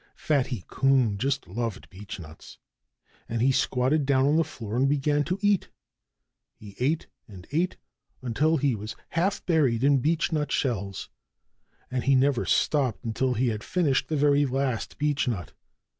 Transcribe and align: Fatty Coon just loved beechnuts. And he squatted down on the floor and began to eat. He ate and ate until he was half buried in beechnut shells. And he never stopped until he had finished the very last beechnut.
Fatty 0.15 0.63
Coon 0.67 1.19
just 1.19 1.45
loved 1.47 1.87
beechnuts. 1.91 2.57
And 3.29 3.39
he 3.39 3.51
squatted 3.51 4.03
down 4.03 4.25
on 4.25 4.35
the 4.35 4.43
floor 4.43 4.75
and 4.75 4.89
began 4.89 5.23
to 5.25 5.37
eat. 5.43 5.69
He 6.55 6.75
ate 6.79 7.05
and 7.27 7.45
ate 7.51 7.77
until 8.19 8.57
he 8.57 8.73
was 8.73 8.95
half 9.09 9.45
buried 9.45 9.83
in 9.83 9.99
beechnut 10.01 10.51
shells. 10.51 11.09
And 11.91 12.03
he 12.05 12.15
never 12.15 12.45
stopped 12.47 13.05
until 13.05 13.35
he 13.35 13.49
had 13.49 13.63
finished 13.63 14.07
the 14.07 14.17
very 14.17 14.43
last 14.47 14.97
beechnut. 14.97 15.53